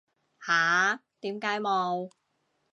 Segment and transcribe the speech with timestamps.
[0.39, 0.99] 吓？
[1.19, 2.09] 點解冇